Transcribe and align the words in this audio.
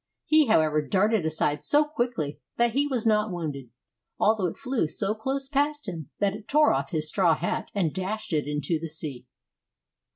He 0.25 0.47
however 0.47 0.81
darted 0.81 1.27
aside 1.27 1.61
so 1.61 1.83
quickly 1.83 2.39
that 2.57 2.71
he 2.73 2.87
was 2.87 3.05
not 3.05 3.29
wounded, 3.31 3.69
although 4.17 4.47
it 4.47 4.57
flew 4.57 4.87
so 4.87 5.13
close 5.13 5.47
past 5.47 5.87
him 5.87 6.09
that 6.17 6.33
it 6.33 6.47
tore 6.47 6.73
off 6.73 6.89
his 6.89 7.07
straw 7.07 7.35
hat 7.35 7.69
and 7.75 7.93
dashed 7.93 8.33
it 8.33 8.47
into 8.47 8.79
the 8.79 8.89
sea. 8.89 9.27